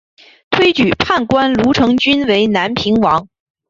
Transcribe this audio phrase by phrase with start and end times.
[0.49, 3.27] 推举判官卢成均为南平王。